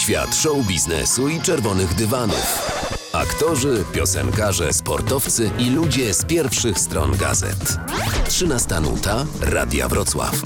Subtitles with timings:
[0.00, 2.70] Świat show biznesu i czerwonych dywanów.
[3.12, 7.78] Aktorzy, piosenkarze, sportowcy i ludzie z pierwszych stron gazet.
[8.28, 10.42] 13 nuta Radia Wrocław.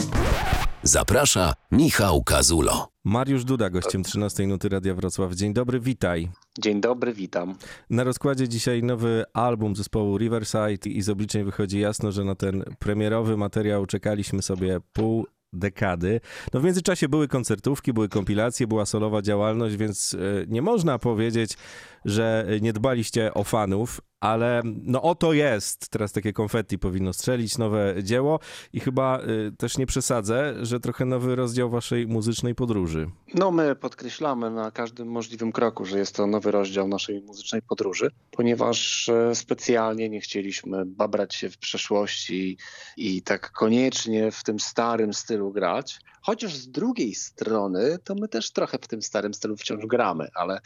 [0.82, 2.88] Zaprasza Michał Kazulo.
[3.04, 5.34] Mariusz Duda, gościem 13 nuty Radia Wrocław.
[5.34, 6.28] Dzień dobry, witaj.
[6.58, 7.54] Dzień dobry, witam.
[7.90, 12.64] Na rozkładzie dzisiaj nowy album zespołu Riverside i z obliczeń wychodzi jasno, że na ten
[12.78, 16.20] premierowy materiał czekaliśmy sobie pół dekady.
[16.52, 21.56] No w międzyczasie były koncertówki, były kompilacje, była solowa działalność, więc e, nie można powiedzieć,
[22.04, 25.88] że nie dbaliście o fanów, ale no oto jest.
[25.88, 28.40] Teraz takie konfetti powinno strzelić, nowe dzieło
[28.72, 33.10] i chyba y, też nie przesadzę, że trochę nowy rozdział waszej muzycznej podróży.
[33.34, 38.10] No my podkreślamy na każdym możliwym kroku, że jest to nowy rozdział naszej muzycznej podróży,
[38.30, 42.58] ponieważ e, specjalnie nie chcieliśmy babrać się w przeszłości
[42.96, 45.98] i tak koniecznie w tym starym stylu grać.
[46.26, 50.60] Chociaż z drugiej strony, to my też trochę w tym starym stylu wciąż gramy, ale,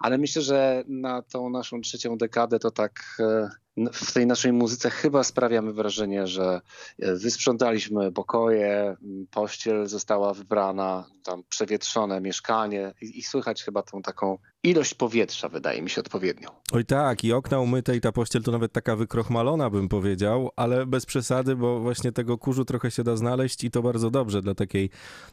[0.00, 3.50] ale myślę, że na tą naszą trzecią dekadę to tak e,
[3.92, 6.60] w tej naszej muzyce chyba sprawiamy wrażenie, że
[6.98, 8.96] e, wysprzątaliśmy pokoje,
[9.30, 15.82] pościel została wybrana, tam przewietrzone mieszkanie i, i słychać chyba tą taką ilość powietrza, wydaje
[15.82, 16.48] mi się, odpowiednią.
[16.72, 20.86] Oj tak, i okna umyte i ta pościel to nawet taka wykrochmalona, bym powiedział, ale
[20.86, 24.54] bez przesady, bo właśnie tego kurzu trochę się da znaleźć i to bardzo dobrze dla
[24.54, 24.90] takiej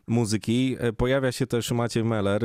[0.07, 0.75] muzyki.
[0.79, 2.41] E, pojawia się też Maciej Meller.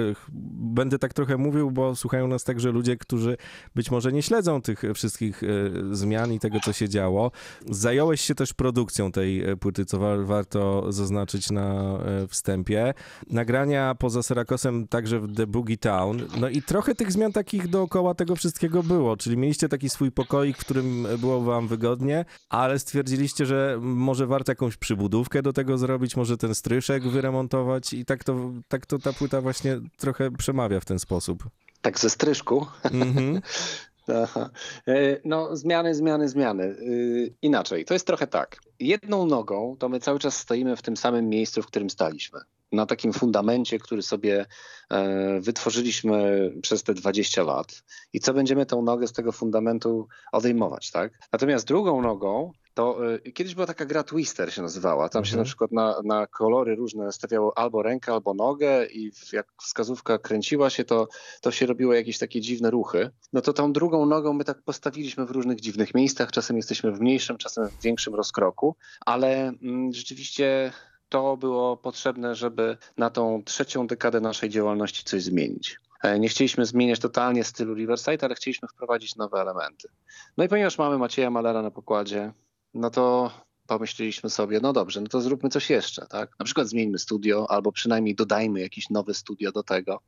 [0.52, 3.36] Będę tak trochę mówił, bo słuchają nas także ludzie, którzy
[3.74, 5.46] być może nie śledzą tych wszystkich e,
[5.90, 7.30] zmian i tego, co się działo.
[7.70, 12.94] Zająłeś się też produkcją tej e, płyty, co warto zaznaczyć na wstępie.
[13.30, 16.22] Nagrania poza Serakosem także w The Boogie Town.
[16.40, 20.56] No i trochę tych zmian takich dookoła tego wszystkiego było, czyli mieliście taki swój pokoik,
[20.56, 26.16] w którym było wam wygodnie, ale stwierdziliście, że może warto jakąś przybudówkę do tego zrobić,
[26.16, 30.84] może ten stryszek wyremontować i tak to, tak to ta płyta właśnie trochę przemawia w
[30.84, 31.44] ten sposób.
[31.82, 32.66] Tak ze stryszku?
[32.84, 33.40] Mhm.
[34.22, 34.50] Aha.
[34.88, 36.64] E, no, zmiany, zmiany, zmiany.
[36.64, 38.60] Y, inaczej, to jest trochę tak.
[38.80, 42.40] Jedną nogą to my cały czas stoimy w tym samym miejscu, w którym staliśmy
[42.72, 44.46] na takim fundamencie, który sobie
[44.90, 50.90] e, wytworzyliśmy przez te 20 lat i co będziemy tą nogę z tego fundamentu odejmować,
[50.90, 51.12] tak?
[51.32, 55.08] Natomiast drugą nogą to y, kiedyś była taka gra Twister się nazywała.
[55.08, 55.30] Tam mhm.
[55.30, 60.18] się na przykład na, na kolory różne stawiało albo rękę, albo nogę i jak wskazówka
[60.18, 61.08] kręciła się, to,
[61.40, 63.10] to się robiło jakieś takie dziwne ruchy.
[63.32, 66.30] No to tą drugą nogą my tak postawiliśmy w różnych dziwnych miejscach.
[66.30, 70.72] Czasem jesteśmy w mniejszym, czasem w większym rozkroku, ale mm, rzeczywiście
[71.12, 75.78] to było potrzebne, żeby na tą trzecią dekadę naszej działalności coś zmienić.
[76.02, 79.88] E, nie chcieliśmy zmieniać totalnie stylu Riverside, ale chcieliśmy wprowadzić nowe elementy.
[80.36, 82.32] No i ponieważ mamy Macieja Malera na pokładzie,
[82.74, 83.30] no to
[83.66, 86.38] pomyśleliśmy sobie, no dobrze, no to zróbmy coś jeszcze, tak?
[86.38, 90.00] Na przykład zmieńmy studio, albo przynajmniej dodajmy jakieś nowe studio do tego.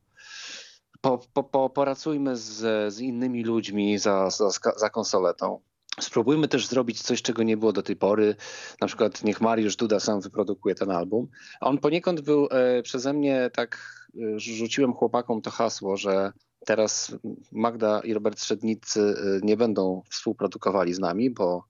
[1.01, 5.59] Po, po, po, poracujmy z, z innymi ludźmi za, za, za konsoletą.
[5.99, 8.35] Spróbujmy też zrobić coś, czego nie było do tej pory.
[8.81, 11.27] Na przykład niech Mariusz Duda sam wyprodukuje ten album.
[11.61, 16.31] On poniekąd był e, przeze mnie tak, e, rzuciłem chłopakom to hasło, że
[16.65, 17.15] teraz
[17.51, 21.63] Magda i Robert Strzednicy e, nie będą współprodukowali z nami, bo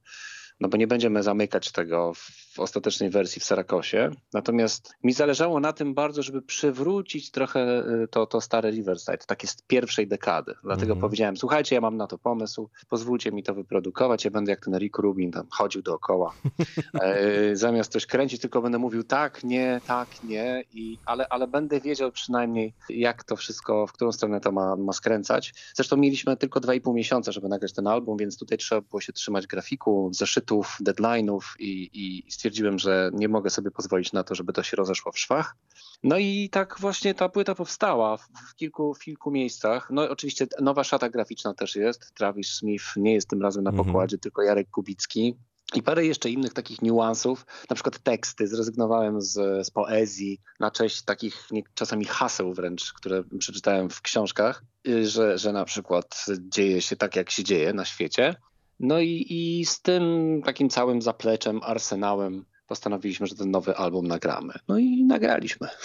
[0.60, 4.12] no bo nie będziemy zamykać tego w ostatecznej wersji w Sarakosie.
[4.34, 9.48] Natomiast mi zależało na tym bardzo, żeby przywrócić trochę y, to, to stare Riverside, takie
[9.48, 10.54] z pierwszej dekady.
[10.64, 11.02] Dlatego mm -hmm.
[11.02, 14.78] powiedziałem, słuchajcie, ja mam na to pomysł, pozwólcie mi to wyprodukować, ja będę jak ten
[14.78, 16.34] Rick Rubin tam chodził dookoła.
[17.02, 21.82] e, zamiast coś kręcić, tylko będę mówił tak, nie, tak, nie, i, ale, ale będę
[21.82, 25.54] wiedział przynajmniej, jak to wszystko, w którą stronę to ma, ma skręcać.
[25.76, 29.48] Zresztą mieliśmy tylko 2,5 miesiąca, żeby nagrać ten album, więc tutaj trzeba było się trzymać
[29.48, 34.64] grafiku, zeszytów, deadline'ów i, i stwierdziłem, że nie mogę sobie pozwolić na to, żeby to
[34.64, 35.56] się rozeszło w szwach.
[36.04, 39.88] No i tak właśnie ta płyta powstała w kilku, w kilku miejscach.
[39.92, 42.14] No oczywiście nowa szata graficzna też jest.
[42.14, 43.86] Travis Smith nie jest tym razem na mhm.
[43.86, 45.36] pokładzie, tylko Jarek Kubicki.
[45.76, 48.48] I parę jeszcze innych takich niuansów, na przykład teksty.
[48.48, 54.64] Zrezygnowałem z, z poezji na cześć takich nie, czasami haseł wręcz, które przeczytałem w książkach,
[54.88, 58.36] y, że, że na przykład dzieje się tak, jak się dzieje na świecie.
[58.80, 64.54] No i, i z tym takim całym zapleczem, arsenałem postanowiliśmy, że ten nowy album nagramy.
[64.68, 65.68] No i nagraliśmy.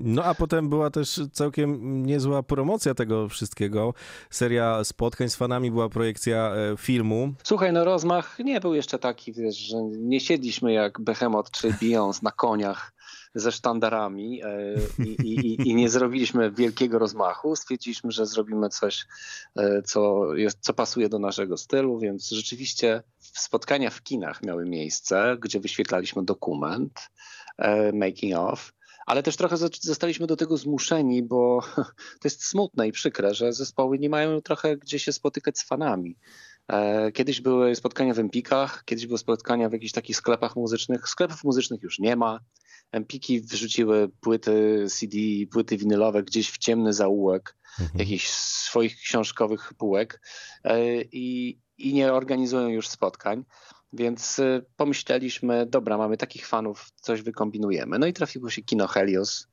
[0.00, 3.94] No a potem była też całkiem niezła promocja tego wszystkiego.
[4.30, 7.34] Seria spotkań z fanami, była projekcja e, filmu.
[7.42, 12.22] Słuchaj, no rozmach nie był jeszcze taki, wiesz, że nie siedliśmy jak Behemoth czy Beyoncé
[12.22, 12.92] na koniach
[13.40, 17.56] ze sztandarami e, i, i, i, nie zrobiliśmy wielkiego rozmachu.
[17.56, 19.06] Stwierdziliśmy, że zrobimy coś,
[19.56, 25.36] e, co, jest, co pasuje do naszego stylu, więc rzeczywiście spotkania w kinach miały miejsce,
[25.40, 27.10] gdzie wyświetlaliśmy dokument,
[27.58, 28.72] e, making of,
[29.06, 31.60] ale też trochę zostaliśmy do tego zmuszeni, bo
[32.20, 36.16] to jest smutne i przykre, że zespoły nie mają trochę gdzie się spotykać z fanami.
[37.14, 41.08] Kiedyś były spotkania w Empikach, kiedyś były spotkania w jakichś takich sklepach muzycznych.
[41.08, 42.40] Sklepów muzycznych już nie ma.
[42.92, 45.16] Empiki wrzuciły płyty CD,
[45.50, 47.98] płyty winylowe gdzieś w ciemny zaułek mhm.
[47.98, 50.20] jakichś swoich książkowych półek
[50.64, 53.44] e, i, i nie organizują już spotkań.
[53.92, 57.98] Więc e, pomyśleliśmy, dobra, mamy takich fanów, coś wykombinujemy.
[57.98, 59.48] No i trafiło się Kino Helios.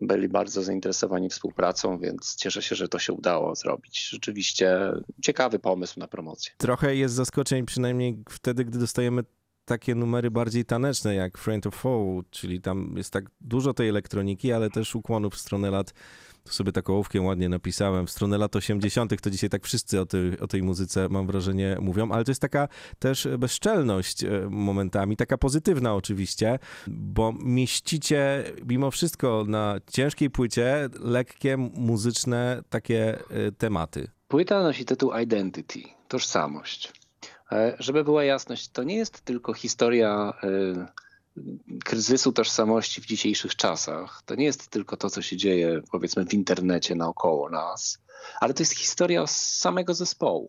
[0.00, 4.08] Byli bardzo zainteresowani współpracą, więc cieszę się, że to się udało zrobić.
[4.08, 4.92] Rzeczywiście
[5.22, 6.52] ciekawy pomysł na promocję.
[6.56, 9.24] Trochę jest zaskoczeń, przynajmniej wtedy, gdy dostajemy
[9.64, 14.52] takie numery bardziej taneczne jak Friend of Foe, czyli tam jest tak dużo tej elektroniki,
[14.52, 15.92] ale też ukłonów w stronę lat
[16.44, 20.06] to sobie taką ołówkiem ładnie napisałem, w stronę lat 80., to dzisiaj tak wszyscy o
[20.06, 22.68] tej, o tej muzyce, mam wrażenie, mówią, ale to jest taka
[22.98, 31.56] też bezczelność e, momentami, taka pozytywna oczywiście, bo mieścicie mimo wszystko na ciężkiej płycie lekkie,
[31.56, 34.08] muzyczne takie e, tematy.
[34.28, 37.01] Płyta nosi tytuł Identity, tożsamość.
[37.52, 40.32] E, żeby była jasność, to nie jest tylko historia
[41.84, 44.22] kryzysu tożsamości w dzisiejszych czasach.
[44.26, 47.98] To nie jest tylko to, co się dzieje, powiedzmy, w internecie naokoło nas,
[48.40, 50.48] ale to jest historia samego zespołu.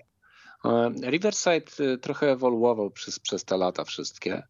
[0.66, 4.34] E, Riverside e, trochę ewoluował przez, przez te lata wszystkie.
[4.34, 4.44] E,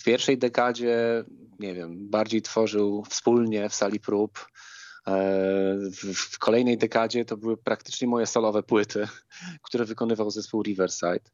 [0.00, 1.24] w pierwszej dekadzie,
[1.58, 4.46] nie wiem, bardziej tworzył wspólnie w sali prób.
[6.14, 9.08] W kolejnej dekadzie to były praktycznie moje solowe płyty,
[9.62, 11.30] które wykonywał zespół Riverside.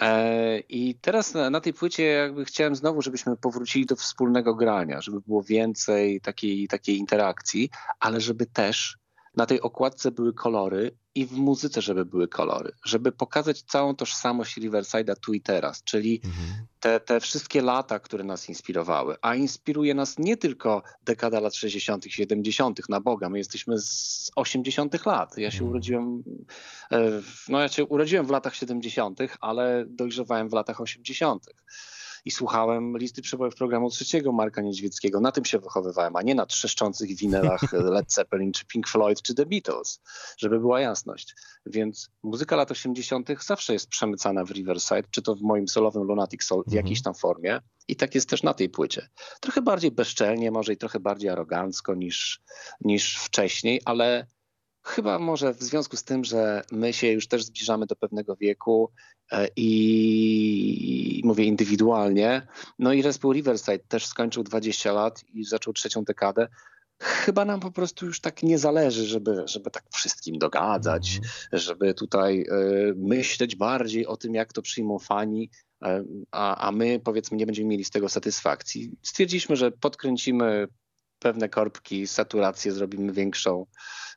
[0.00, 5.00] E, I teraz na, na, tej płycie jakby chciałem znowu, żebyśmy powrócili do wspólnego grania,
[5.00, 8.98] żeby było więcej takiej, takiej interakcji, ale żeby też
[9.36, 14.58] na tej okładce były kolory i w muzyce, żeby były kolory, żeby pokazać całą tożsamość
[14.58, 16.66] Riverside'a tu i teraz, czyli mhm.
[16.80, 22.04] te, te wszystkie lata, które nas inspirowały, a inspiruje nas nie tylko dekada lat 60.,
[22.08, 25.06] 70., na Boga, my jesteśmy z 80.
[25.06, 25.38] lat.
[25.38, 25.70] Ja się mhm.
[25.70, 26.22] urodziłem,
[26.92, 27.10] e,
[27.48, 31.46] no ja się urodziłem w latach 70., ale dojrzewałem w latach 80
[32.26, 35.20] i słuchałem listy przebojów programu trzeciego Marka Niedźwieckiego.
[35.20, 39.34] Na tym się wychowywałem, a nie na trzeszczących winylach Led Zeppelin, czy Pink Floyd, czy
[39.34, 40.00] The Beatles,
[40.38, 41.34] żeby była jasność.
[41.66, 43.28] Więc muzyka lat 80.
[43.46, 46.84] zawsze jest przemycana w Riverside, czy to w moim solowym Lunatic Soul w mhm.
[46.84, 47.60] jakiejś tam formie.
[47.88, 49.08] I tak jest też na tej płycie.
[49.40, 52.42] Trochę bardziej bezczelnie, może i trochę bardziej arogancko niż,
[52.80, 54.26] niż wcześniej, ale
[54.86, 58.90] Chyba może w związku z tym, że my się już też zbliżamy do pewnego wieku
[59.32, 62.46] e, i mówię indywidualnie.
[62.78, 66.48] No i zespół Riverside też skończył 20 lat i zaczął trzecią dekadę.
[67.02, 71.30] Chyba nam po prostu już tak nie zależy, żeby, żeby tak wszystkim dogadzać, mm.
[71.52, 75.50] żeby tutaj y, myśleć bardziej o tym, jak to przyjmą fani,
[75.84, 75.88] y,
[76.30, 78.90] a, a my powiedzmy nie będziemy mieli z tego satysfakcji.
[79.02, 80.68] Stwierdziliśmy, że podkręcimy
[81.18, 83.66] pewne korbki, saturację zrobimy większą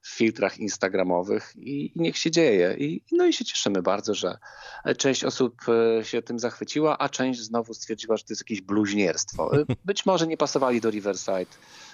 [0.02, 2.76] w filtrach instagramowych i, i niech się dzieje.
[2.78, 4.38] I, no i się cieszymy bardzo, że
[4.98, 5.56] część osób
[6.00, 9.52] e, się tym zachwyciła, a część znowu stwierdziła, że to jest jakieś bluźnierstwo.
[9.86, 11.46] Być może nie pasowali do Riverside,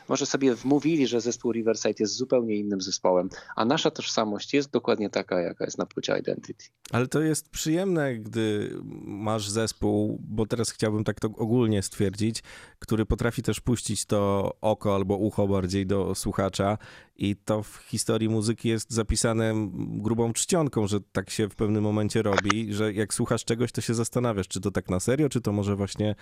[0.09, 5.09] może sobie wmówili, że zespół Riverside jest zupełnie innym zespołem, a nasza tożsamość jest dokładnie
[5.09, 6.65] taka, jaka jest na płycie Identity.
[6.91, 8.75] Ale to jest przyjemne, gdy
[9.05, 12.43] masz zespół, bo teraz chciałbym tak to ogólnie stwierdzić,
[12.79, 16.77] który potrafi też puścić to oko albo ucho bardziej do słuchacza
[17.15, 22.21] i to w historii muzyki jest zapisane grubą czcionką, że tak się w pewnym momencie
[22.21, 25.51] robi, że jak słuchasz czegoś, to się zastanawiasz, czy to tak na serio, czy to
[25.51, 26.15] może właśnie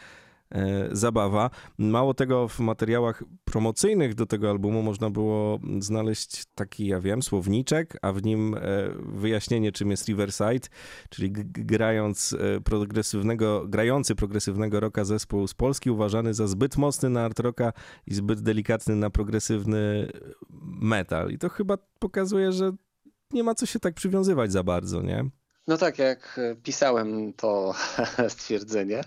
[0.91, 1.49] zabawa.
[1.77, 7.97] Mało tego, w materiałach promocyjnych do tego albumu można było znaleźć taki, ja wiem, słowniczek,
[8.01, 8.59] a w nim e,
[9.05, 10.67] wyjaśnienie, czym jest Riverside,
[11.09, 17.25] czyli grając e, progresywnego, grający progresywnego rocka zespół z Polski uważany za zbyt mocny na
[17.25, 17.73] art rocka
[18.07, 20.11] i zbyt delikatny na progresywny
[20.81, 21.31] metal.
[21.31, 22.71] I to chyba pokazuje, że
[23.31, 25.29] nie ma co się tak przywiązywać za bardzo, nie?
[25.67, 27.73] No tak, jak pisałem to
[28.29, 29.03] stwierdzenie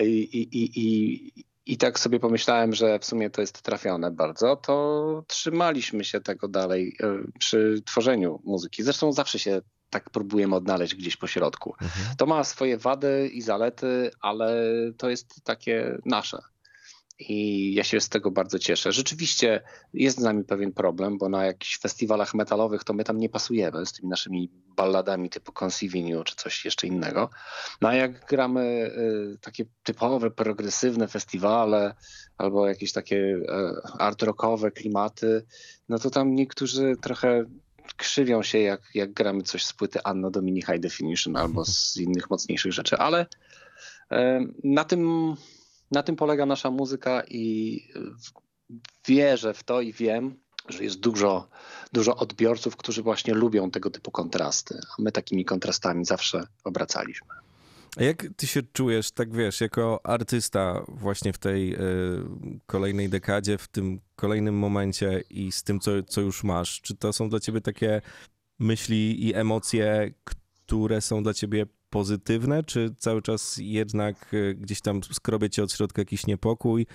[0.00, 4.56] i, i, i, i, i tak sobie pomyślałem, że w sumie to jest trafione bardzo,
[4.56, 8.82] to trzymaliśmy się tego dalej e, przy tworzeniu muzyki.
[8.82, 11.74] Zresztą zawsze się tak próbujemy odnaleźć gdzieś po środku.
[11.82, 12.16] Mhm.
[12.16, 14.54] To ma swoje wady i zalety, ale
[14.96, 16.38] to jest takie nasze.
[17.28, 18.92] I ja się z tego bardzo cieszę.
[18.92, 19.60] Rzeczywiście
[19.94, 23.86] jest z nami pewien problem, bo na jakichś festiwalach metalowych to my tam nie pasujemy
[23.86, 27.30] z tymi naszymi balladami typu Conceiving czy coś jeszcze innego.
[27.80, 28.90] No a jak gramy
[29.34, 31.94] y, takie typowe, progresywne festiwale
[32.38, 33.46] albo jakieś takie y,
[33.98, 35.44] art rockowe klimaty,
[35.88, 37.44] no to tam niektórzy trochę
[37.96, 42.30] krzywią się, jak, jak gramy coś z płyty Anno Domini High Definition albo z innych
[42.30, 44.16] mocniejszych rzeczy, ale y,
[44.64, 45.34] na tym
[45.92, 47.78] Na tym polega nasza muzyka i
[49.06, 50.36] wierzę w to i wiem,
[50.68, 51.48] że jest dużo,
[51.92, 57.28] dużo odbiorców, którzy właśnie lubią tego typu kontrasty, a my takimi kontrastami zawsze obracaliśmy.
[57.96, 61.78] A jak ty się czujesz, tak wiesz, jako artysta właśnie w tej y,
[62.66, 66.80] kolejnej dekadzie, w tym kolejnym momencie i z tym, co, co już masz?
[66.80, 68.02] Czy to są dla ciebie takie
[68.58, 75.02] myśli i emocje, które są dla ciebie pozytywne, czy cały czas jednak y, gdzieś tam
[75.02, 76.86] skrobie cię od środka jakiś niepokój?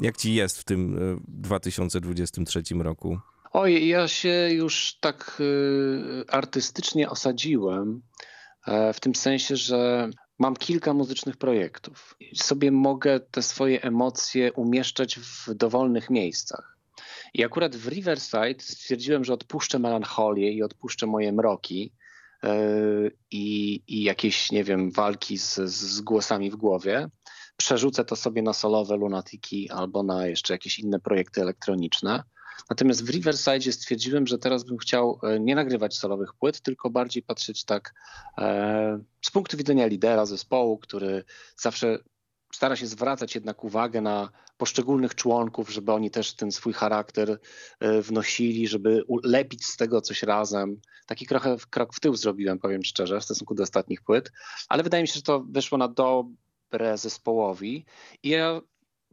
[0.00, 0.98] Jak ci jest w tym
[1.28, 3.18] 2023 y, roku?
[3.52, 8.02] Oj, ja się już tak y, artystycznie osadziłem,
[8.66, 12.16] e, w tym sensie, że mam kilka muzycznych projektów.
[12.34, 16.78] Sobie mogę te swoje emocje umieszczać w dowolnych miejscach.
[17.34, 22.03] I akurat w Riverside stwierdziłem, że odpuszczę melancholię i odpuszczę moje mroki e,
[23.30, 27.08] i, i jakieś, nie wiem, walki z, z głosami w głowie.
[27.56, 32.22] Przerzucę to sobie na solowe lunatiki albo na jeszcze jakieś inne projekty elektroniczne.
[32.70, 37.22] Natomiast w Riverside stwierdziłem, że teraz bym chciał e, nie nagrywać solowych płyt, tylko bardziej
[37.22, 37.94] patrzeć tak
[38.38, 41.24] e, z punktu widzenia lidera zespołu, który
[41.56, 41.98] zawsze
[42.54, 47.38] stara się zwracać jednak uwagę na poszczególnych członków, żeby oni też ten swój charakter
[47.80, 50.80] e, wnosili, żeby lepić z tego coś razem.
[51.06, 54.32] Taki trochę krok w tył zrobiłem, powiem szczerze, w stosunku do ostatnich płyt,
[54.68, 57.84] ale wydaje mi się, że to wyszło na dobre zespołowi
[58.22, 58.60] i ja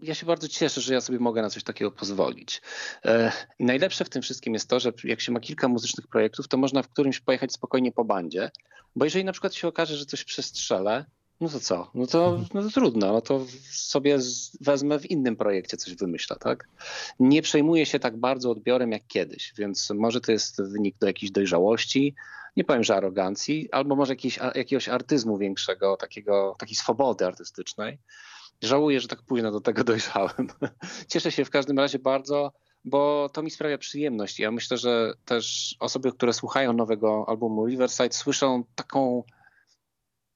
[0.01, 2.61] ja się bardzo cieszę, że ja sobie mogę na coś takiego pozwolić.
[3.05, 6.57] E, najlepsze w tym wszystkim jest to, że jak się ma kilka muzycznych projektów, to
[6.57, 8.51] można w którymś pojechać spokojnie po bandzie,
[8.95, 11.05] bo jeżeli na przykład się okaże, że coś przestrzelę,
[11.41, 11.91] no to co?
[11.93, 14.17] No to, no to trudno, no to sobie
[14.61, 16.67] wezmę w innym projekcie coś wymyślę, tak?
[17.19, 21.31] Nie przejmuję się tak bardzo odbiorem jak kiedyś, więc może to jest wynik do jakiejś
[21.31, 22.15] dojrzałości,
[22.57, 27.97] nie powiem, że arogancji, albo może jakiejś, jakiegoś artyzmu większego, takiego, takiej swobody artystycznej.
[28.61, 30.47] Żałuję, że tak późno do tego dojrzałem.
[31.07, 32.51] Cieszę się w każdym razie bardzo,
[32.85, 34.39] bo to mi sprawia przyjemność.
[34.39, 39.23] Ja myślę, że też osoby, które słuchają nowego albumu Riverside, słyszą taką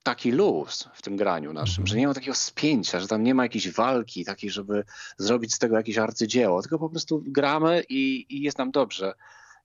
[0.06, 3.42] taki luz w tym graniu naszym, że nie ma takiego spięcia, że tam nie ma
[3.42, 4.84] jakiejś walki takiej, żeby
[5.18, 9.14] zrobić z tego jakieś arcydzieło, tylko po prostu gramy i, i jest nam dobrze.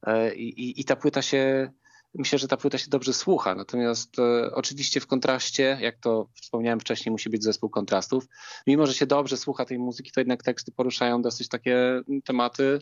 [0.04, 1.72] E, I, i, I ta płyta się
[2.16, 3.56] myślę, że ta płyta się dobrze słucha.
[3.56, 8.28] Natomiast e, oczywiście w kontraście, jak to wspomniałem wcześniej, musi być zespół kontrastów.
[8.68, 12.80] Mimo, że się dobrze słucha tej muzyki, to jednak teksty poruszają dosyć takie tematy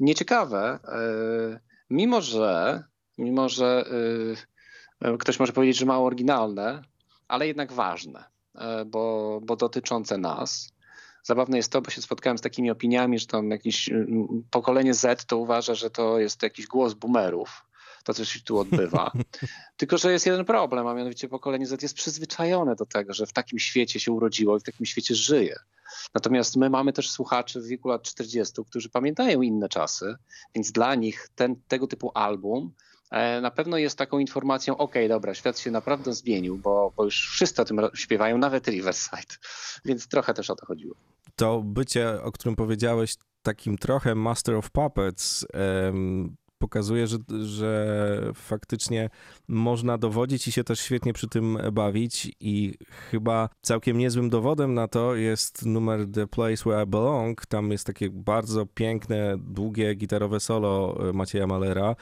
[0.00, 0.78] nieciekawe.
[0.88, 2.82] E, mimo, że
[3.18, 4.53] mimo, że e,
[5.18, 6.82] ktoś może powiedzieć, że mało oryginalne,
[7.28, 10.72] ale jednak ważne, e, bo, bo dotyczące nas.
[11.22, 13.90] Zabawne jest to, bo się spotkałem z takimi opiniami, że tam jakieś
[14.50, 17.64] pokolenie Z to uważa, że to jest jakiś głos boomerów
[18.04, 19.12] to, co się tu odbywa.
[19.76, 23.32] Tylko, że jest jeden problem, a mianowicie pokolenie Z jest przyzwyczajone do tego, że w
[23.32, 25.56] takim świecie się urodziło i w takim świecie żyje.
[26.14, 30.16] Natomiast my mamy też słuchaczy w wieku lat 40, którzy pamiętają inne czasy,
[30.54, 32.93] więc dla nich ten, tego typu album e,
[33.42, 37.62] na pewno jest taką informacją, ok, dobra, świat się naprawdę zmienił, bo, bo już wszyscy
[37.62, 39.34] o tym śpiewają, nawet Riverside,
[39.84, 40.94] więc trochę też o to chodziło.
[41.36, 45.46] To bycie, o którym powiedziałeś, takim trochę Master of Puppets,
[46.58, 49.10] pokazuje, że, że faktycznie
[49.48, 52.74] można dowodzić i się też świetnie przy tym bawić i
[53.10, 57.46] chyba całkiem niezłym dowodem na to jest numer The Place Where I Belong.
[57.46, 61.96] Tam jest takie bardzo piękne, długie gitarowe solo Macieja Malera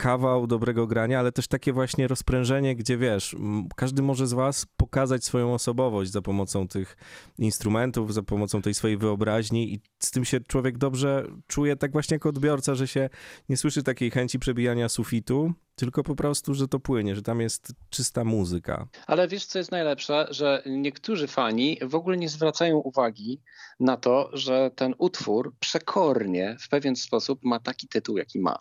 [0.00, 3.36] kawał dobrego grania, ale też takie właśnie rozprężenie, gdzie wiesz,
[3.76, 6.96] każdy może z was pokazać swoją osobowość za pomocą tych
[7.38, 12.14] instrumentów, za pomocą tej swojej wyobraźni i z tym się człowiek dobrze czuje, tak właśnie
[12.14, 13.10] jako odbiorca, że się
[13.48, 17.72] nie słyszy takiej chęci przebijania sufitu, tylko po prostu, że to płynie, że tam jest
[17.90, 18.88] czysta muzyka.
[19.06, 23.40] Ale wiesz, co jest najlepsze, że niektórzy fani w ogóle nie zwracają uwagi
[23.80, 28.58] na to, że ten utwór przekornie w pewien sposób ma taki tytuł, jaki ma.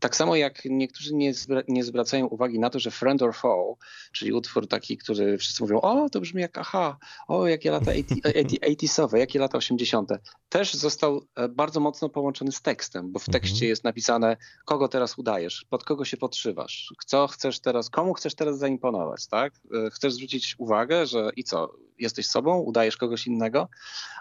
[0.00, 1.32] Tak samo jak niektórzy nie,
[1.68, 3.76] nie zwracają uwagi na to, że Friend or Foe,
[4.12, 9.16] czyli utwór taki, który wszyscy mówią, o, to brzmi jak aha, o, jakie lata 80sowe,
[9.24, 10.10] jakie lata 80.
[10.48, 13.68] Też został e, bardzo mocno połączony z tekstem, bo w tekście mhm.
[13.68, 16.16] jest napisane, kogo teraz udajesz, pod kogo się
[16.56, 19.52] podszywasz, co chcesz teraz, komu chcesz teraz zaimponować, tak?
[19.86, 23.68] E, chcesz zwrócić uwagę, że i co, jesteś sobą, udajesz kogoś innego,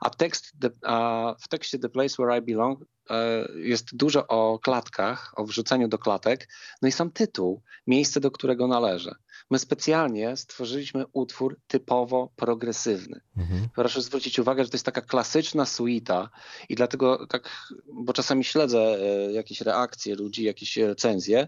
[0.01, 0.51] a tekst,
[0.83, 5.87] a w tekście The Place Where I Belong e, jest dużo o klatkach, o wrzuceniu
[5.87, 6.49] do klatek,
[6.81, 9.15] no i sam tytuł, miejsce, do którego należę.
[9.51, 13.21] My specjalnie stworzyliśmy utwór typowo progresywny.
[13.37, 13.67] Mhm.
[13.75, 16.29] Proszę zwrócić uwagę, że to jest taka klasyczna suita
[16.69, 21.47] i dlatego tak, bo czasami śledzę e, jakieś reakcje ludzi, jakieś recenzje,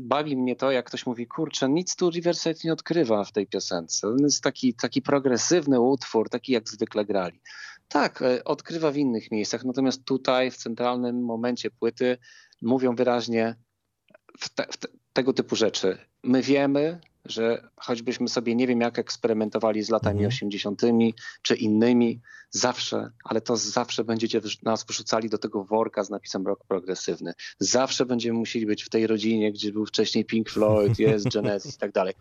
[0.00, 4.08] bawi mnie to, jak ktoś mówi, kurczę, nic tu Riverside nie odkrywa w tej piosence.
[4.08, 7.40] On jest taki, taki progresywny utwór, taki jak zwykle grali.
[7.88, 12.18] Tak, e, odkrywa w innych miejscach, natomiast tutaj w centralnym momencie płyty
[12.62, 13.56] mówią wyraźnie
[14.38, 15.98] w, te, w te, tego typu rzeczy.
[16.22, 20.28] My wiemy, że choćbyśmy sobie nie wiem jak eksperymentowali z latami mhm.
[20.28, 20.82] 80.
[21.42, 22.20] czy innymi,
[22.50, 27.32] zawsze, ale to zawsze będziecie nas wrzucali do tego worka z napisem rock progresywny.
[27.58, 31.78] Zawsze będziemy musieli być w tej rodzinie, gdzie był wcześniej Pink Floyd, jest Genesis i
[31.78, 32.14] tak dalej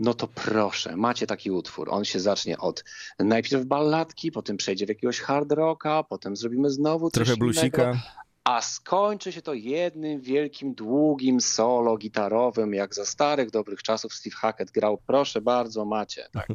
[0.00, 1.88] no to proszę, macie taki utwór.
[1.90, 2.84] On się zacznie od
[3.18, 7.82] najpierw balladki, potem przejdzie w jakiegoś hard rocka, potem zrobimy znowu coś Trochę bluesika.
[7.82, 7.98] Innego,
[8.44, 14.36] a skończy się to jednym wielkim, długim solo gitarowym, jak za starych, dobrych czasów Steve
[14.36, 14.98] Hackett grał.
[15.06, 16.28] Proszę bardzo, macie.
[16.32, 16.46] Tak.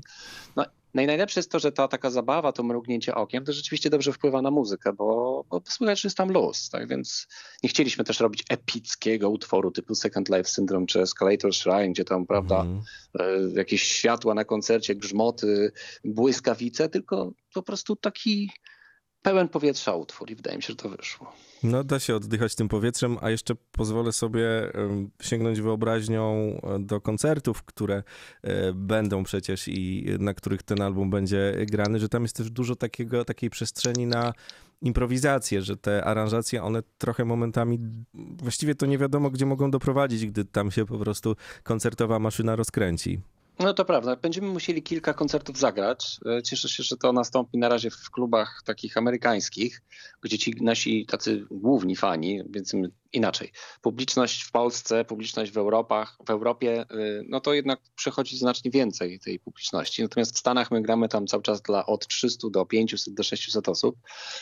[0.56, 0.66] No
[0.98, 4.14] no i najlepsze jest to, że ta taka zabawa, to mrugnięcie okiem, to rzeczywiście dobrze
[4.14, 6.88] wpływa na muzykę, bo, bo słychać, że jest tam luz, tak?
[6.88, 7.28] Więc
[7.64, 12.26] nie chcieliśmy też robić epickiego utworu typu Second Life Syndrome czy Escalator Shrine, gdzie tam,
[12.26, 12.82] prawda, mm.
[13.56, 15.72] jakieś światła na koncercie, grzmoty,
[16.04, 18.52] błyskawice, tylko po prostu taki
[19.28, 21.34] pełen powietrza utwór i wydaje mi się, że to wyszło.
[21.64, 24.48] No da się oddychać tym powietrzem, a jeszcze pozwolę sobie
[25.22, 28.04] sięgnąć wyobraźnią e, do koncertów, które
[28.42, 32.76] e, będą przecież i na których ten album będzie grany, że tam jest też dużo
[32.76, 34.34] takiego, takiej przestrzeni na
[34.82, 37.80] improwizację, że te aranżacje, one trochę momentami,
[38.14, 43.20] właściwie to nie wiadomo, gdzie mogą doprowadzić, gdy tam się po prostu koncertowa maszyna rozkręci.
[43.60, 44.16] No to prawda.
[44.16, 46.20] Będziemy musieli kilka koncertów zagrać.
[46.26, 49.82] E, cieszę się, że to nastąpi na razie w klubach takich amerykańskich,
[50.22, 52.74] gdzie ci nasi tacy główni fani, więc
[53.14, 53.52] inaczej.
[53.82, 56.86] Publiczność w Polsce, publiczność w Europach, w Europie, e,
[57.28, 60.02] no to jednak przechodzi znacznie więcej tej publiczności.
[60.02, 63.70] Natomiast w Stanach my gramy tam cały czas dla od 300 do 500 do 600
[63.70, 63.96] osób,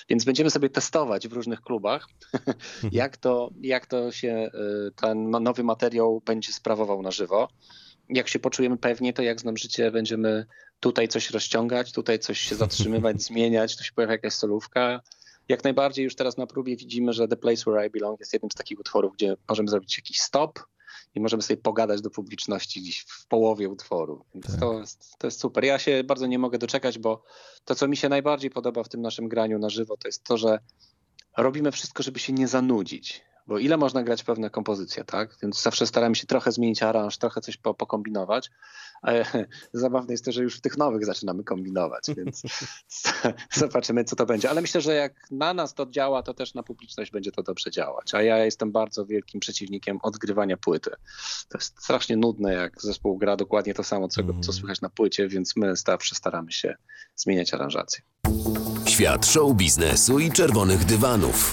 [0.10, 2.08] więc będziemy sobie testować w różnych klubach,
[2.92, 4.52] jak to, jak to się e,
[4.96, 7.48] ten nowy materiał będzie sprawował na żywo
[8.10, 10.46] jak się poczujemy pewnie, to jak znam życie, będziemy
[10.80, 15.02] tutaj coś rozciągać, tutaj coś się zatrzymywać, zmieniać, tu się pojawia jakaś solówka.
[15.50, 18.52] Jak najbardziej już teraz na próbie widzimy, że The Place Where I Belong jest jednym
[18.52, 20.60] z takich utworów, gdzie możemy zrobić jakiś stop
[21.16, 24.26] i możemy sobie pogadać do publiczności gdzieś w połowie utworu.
[24.34, 24.60] Więc tak.
[24.60, 25.64] to, jest, to jest super.
[25.66, 27.24] Ja się bardzo nie mogę doczekać, bo
[27.66, 30.38] to, co mi się najbardziej podoba w tym naszym graniu na żywo, to jest to,
[30.38, 30.60] że
[31.38, 35.38] robimy wszystko, żeby się nie zanudzić bo ile można grać pewne kompozycje, tak?
[35.42, 38.52] Więc zawsze staramy się trochę zmienić aranż, trochę coś po, pokombinować.
[39.02, 39.26] Ale
[39.74, 42.42] zabawne jest to, że już w tych nowych zaczynamy kombinować, więc
[43.54, 44.50] zobaczymy, co to będzie.
[44.50, 47.72] Ale myślę, że jak na nas to działa, to też na publiczność będzie to dobrze
[47.72, 48.14] działać.
[48.14, 50.92] A ja jestem bardzo wielkim przeciwnikiem odgrywania płyty.
[51.50, 55.28] To jest strasznie nudne, jak zespół gra dokładnie to samo, co, co słychać na płycie,
[55.28, 56.76] więc my zawsze staramy się
[57.16, 58.02] zmieniać aranżację.
[58.88, 61.52] Świat show biznesu i czerwonych dywanów.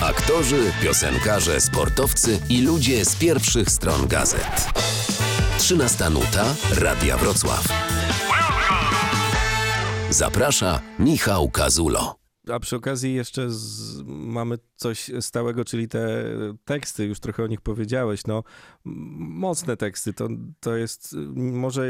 [0.00, 4.68] Aktorzy, piosenkarze, sportowcy i ludzie z pierwszych stron gazet.
[5.58, 6.44] 13 nuta
[6.80, 7.64] Radia Wrocław.
[10.10, 12.17] Zaprasza Michał Kazulo.
[12.54, 16.24] A przy okazji jeszcze z, mamy coś stałego, czyli te
[16.64, 18.42] teksty, już trochę o nich powiedziałeś, no
[18.84, 20.28] mocne teksty, to,
[20.60, 21.86] to jest, może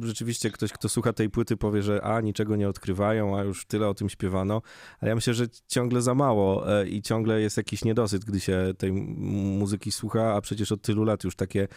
[0.00, 3.88] rzeczywiście ktoś, kto słucha tej płyty powie, że a, niczego nie odkrywają, a już tyle
[3.88, 4.62] o tym śpiewano,
[5.00, 8.74] ale ja myślę, że ciągle za mało e, i ciągle jest jakiś niedosyt, gdy się
[8.78, 11.68] tej muzyki słucha, a przecież od tylu lat już takie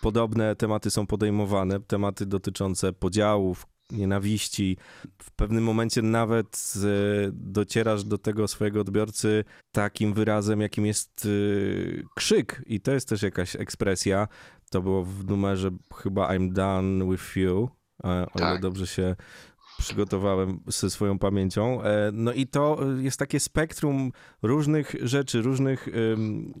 [0.00, 4.76] podobne tematy są podejmowane, tematy dotyczące podziałów, nienawiści.
[5.22, 6.74] W pewnym momencie nawet
[7.32, 12.62] docierasz do tego swojego odbiorcy takim wyrazem, jakim jest y, krzyk.
[12.66, 14.28] I to jest też jakaś ekspresja.
[14.70, 17.68] To było w numerze chyba I'm done with you,
[18.02, 18.60] o ile tak.
[18.60, 19.16] dobrze się
[19.84, 21.82] przygotowałem ze swoją pamięcią.
[21.82, 26.52] E, no i to jest takie spektrum różnych rzeczy, różnych um,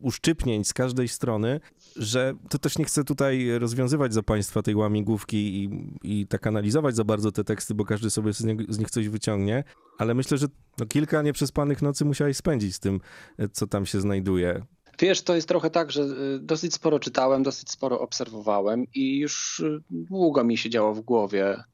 [0.00, 1.60] uszczypnięć z każdej strony,
[1.96, 5.70] że to też nie chcę tutaj rozwiązywać za państwa tej łamigłówki i,
[6.02, 9.08] i tak analizować za bardzo te teksty, bo każdy sobie z, nie, z nich coś
[9.08, 9.64] wyciągnie,
[9.98, 10.46] ale myślę, że
[10.78, 13.00] no, kilka nieprzespanych nocy musiałeś spędzić z tym,
[13.38, 14.62] e, co tam się znajduje.
[14.98, 16.06] Wiesz, to jest trochę tak, że
[16.40, 21.64] dosyć sporo czytałem, dosyć sporo obserwowałem i już długo mi się działo w głowie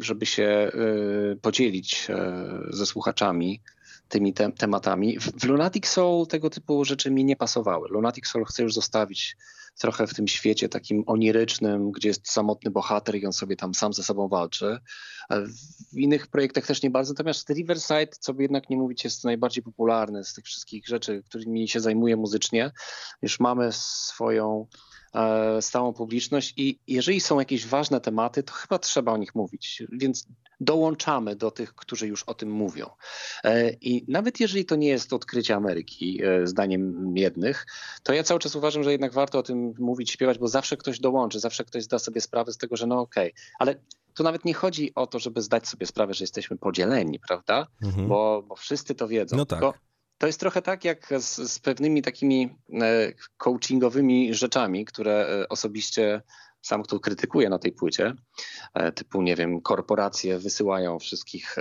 [0.00, 0.70] żeby się e,
[1.36, 3.60] podzielić e, ze słuchaczami
[4.08, 5.18] tymi te tematami.
[5.20, 7.88] W Lunatic Soul tego typu rzeczy mi nie pasowały.
[7.90, 9.36] Lunatic Soul chcę już zostawić
[9.78, 13.92] trochę w tym świecie takim onirycznym, gdzie jest samotny bohater i on sobie tam sam
[13.92, 14.78] ze sobą walczy.
[15.92, 19.62] W innych projektach też nie bardzo, natomiast Riverside, co by jednak nie mówić, jest najbardziej
[19.62, 22.72] popularny z tych wszystkich rzeczy, którymi się zajmuję muzycznie.
[23.22, 24.95] Już mamy swoją E,
[25.60, 30.26] stałą publiczność i jeżeli są jakieś ważne tematy, to chyba trzeba o nich mówić, więc
[30.60, 32.90] dołączamy do tych, którzy już o tym mówią.
[33.44, 37.66] E, I nawet jeżeli to nie jest odkrycie Ameryki, e, zdaniem jednych,
[38.02, 41.00] to ja cały czas uważam, że jednak warto o tym mówić, śpiewać, bo zawsze ktoś
[41.00, 43.42] dołączy, zawsze ktoś zda sobie sprawę z tego, że no okej, okay.
[43.58, 43.74] ale
[44.14, 47.66] tu nawet nie chodzi o to, żeby zdać sobie sprawę, że jesteśmy podzieleni, prawda?
[47.82, 48.08] Mhm.
[48.08, 49.36] Bo, bo wszyscy to wiedzą.
[49.36, 49.58] No tak.
[49.60, 49.74] Tylko
[50.18, 56.22] to jest trochę tak jak z, z pewnymi takimi e, coachingowymi rzeczami, które e, osobiście
[56.62, 58.14] sam kto krytykuje na tej płycie,
[58.74, 61.56] e, typu, nie wiem, korporacje wysyłają wszystkich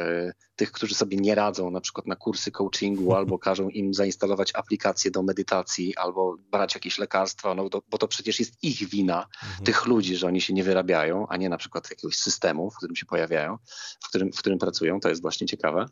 [0.56, 5.12] tych, którzy sobie nie radzą, na przykład na kursy coachingu, albo każą im zainstalować aplikacje
[5.12, 9.66] do medytacji, albo brać jakieś lekarstwa, no, bo to przecież jest ich wina, mhm.
[9.66, 12.96] tych ludzi, że oni się nie wyrabiają, a nie na przykład jakiegoś systemu, w którym
[12.96, 13.58] się pojawiają,
[14.04, 15.00] w którym, w którym pracują.
[15.00, 15.86] To jest właśnie ciekawe.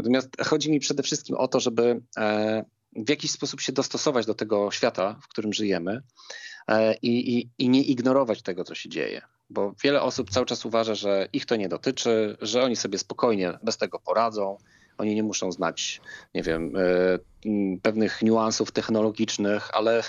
[0.00, 2.64] Natomiast chodzi mi przede wszystkim o to, żeby e,
[2.96, 6.02] w jakiś sposób się dostosować do tego świata, w którym żyjemy
[6.68, 9.22] e, i, i, i nie ignorować tego, co się dzieje.
[9.50, 13.58] Bo wiele osób cały czas uważa, że ich to nie dotyczy, że oni sobie spokojnie
[13.62, 14.56] bez tego poradzą,
[14.98, 16.00] oni nie muszą znać,
[16.34, 20.02] nie wiem, e, pewnych niuansów technologicznych, ale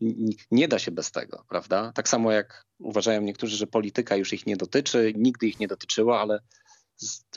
[0.50, 1.92] nie da się bez tego, prawda?
[1.94, 6.20] Tak samo jak uważają niektórzy, że polityka już ich nie dotyczy, nigdy ich nie dotyczyła,
[6.20, 6.40] ale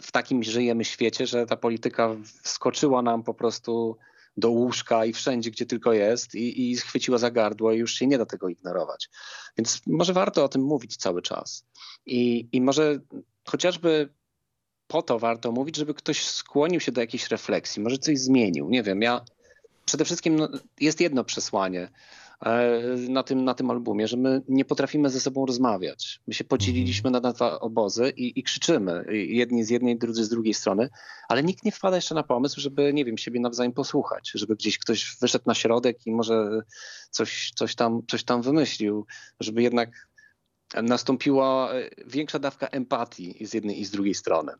[0.01, 3.97] w takim żyjemy świecie, że ta polityka wskoczyła nam po prostu
[4.37, 8.07] do łóżka i wszędzie, gdzie tylko jest i, i schwyciła za gardło i już się
[8.07, 9.09] nie da tego ignorować.
[9.57, 11.65] Więc może warto o tym mówić cały czas.
[12.05, 12.99] I, i może
[13.47, 14.09] chociażby
[14.87, 18.69] po to warto mówić, żeby ktoś skłonił się do jakiejś refleksji, może coś zmienił.
[18.69, 19.25] Nie wiem, ja
[19.85, 21.89] przede wszystkim no, jest jedno przesłanie.
[22.45, 26.19] E, na tym, na tym albumie, że my nie potrafimy ze sobą rozmawiać.
[26.27, 30.53] My się podzieliliśmy na dwa obozy i, i krzyczymy, jedni z jednej, drudzy z drugiej
[30.53, 30.89] strony,
[31.29, 34.77] ale nikt nie wpada jeszcze na pomysł, żeby, nie wiem, siebie nawzajem posłuchać, żeby gdzieś
[34.77, 36.61] ktoś wyszedł na środek i może
[37.09, 39.05] coś, coś, tam, coś tam wymyślił,
[39.39, 40.07] żeby jednak
[40.83, 41.71] nastąpiła
[42.07, 44.51] większa dawka empatii z jednej i z drugiej strony.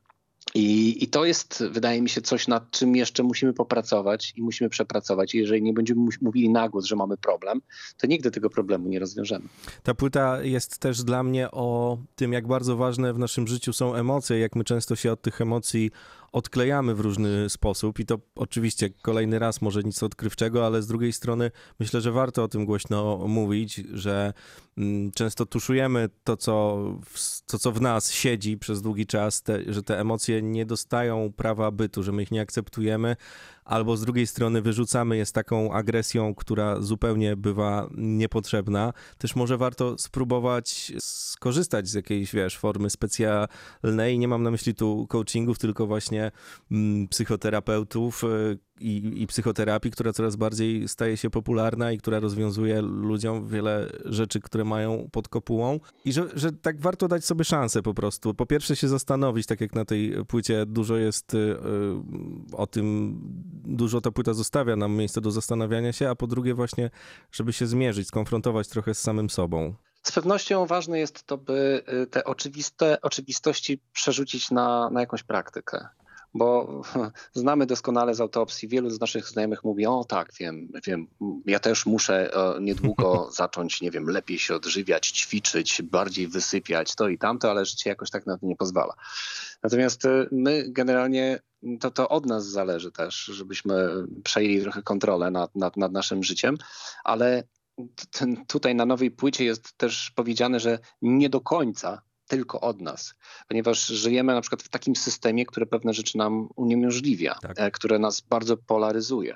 [0.56, 4.70] I, I, to jest, wydaje mi się, coś, nad czym jeszcze musimy popracować i musimy
[4.70, 5.34] przepracować.
[5.34, 7.62] Jeżeli nie będziemy mówili na głos, że mamy problem,
[7.98, 9.46] to nigdy tego problemu nie rozwiążemy.
[9.84, 13.96] Ta płyta jest też dla mnie o tym, jak bardzo ważne w naszym życiu są
[13.96, 15.92] emocje, jak my często się od tych emocji
[16.32, 21.14] odklejamy w różny sposób i to oczywiście kolejny raz może nic odkrywczego, ale z drugiej
[21.14, 24.34] strony myślę, że warto o tym głośno mówić, że
[24.78, 29.74] mm, często tuszujemy to, co w, to, co w nas siedzi przez długi czas, te,
[29.74, 33.16] że te emocje nie dostają prawa bytu, że my ich nie akceptujemy,
[33.70, 38.94] albo z drugiej strony wyrzucamy je z taką agresją, która zupełnie bywa niepotrzebna.
[39.18, 44.20] Też może warto spróbować skorzystać z jakiejś, wiesz, formy specjalnej.
[44.20, 46.32] Nie mam na myśli tu coachingów, tylko właśnie
[46.72, 52.82] mm, psychoterapeutów, y, i, i psychoterapii, która coraz bardziej staje się popularna i która rozwiązuje
[52.82, 55.80] ludziom wiele rzeczy, które mają pod kopułą.
[56.06, 58.34] I że, że tak warto dać sobie szansę po prostu.
[58.34, 61.58] Po pierwsze się zastanowić, tak jak na tej płycie dużo jest y,
[62.54, 63.20] o tym,
[63.66, 66.90] dużo ta płyta zostawia nam miejsce do zastanawiania się, a po drugie właśnie,
[67.32, 69.74] żeby się zmierzyć, skonfrontować trochę z samym sobą.
[70.04, 75.88] Z pewnością ważne jest to, by y, te oczywiste oczywistości przerzucić na, na jakąś praktykę
[76.34, 76.82] bo
[77.34, 81.08] znamy doskonale z autopsji, wielu z naszych znajomych mówi, o tak, wiem, wiem,
[81.46, 87.10] ja też muszę e, niedługo zacząć, nie wiem, lepiej się odżywiać, ćwiczyć, bardziej wysypiać, to
[87.10, 88.94] i tamto, ale życie jakoś tak na to nie pozwala.
[89.64, 91.40] Natomiast e, my generalnie,
[91.80, 93.90] to, to od nas zależy też, żebyśmy
[94.24, 96.58] przejęli trochę kontrolę nad, nad, nad naszym życiem,
[97.04, 97.44] ale
[98.12, 103.14] ten, tutaj na nowej płycie jest też powiedziane, że nie do końca tylko od nas,
[103.48, 107.60] ponieważ żyjemy na przykład w takim systemie, który pewne rzeczy nam uniemożliwia, tak.
[107.60, 109.36] E, które nas bardzo polaryzuje.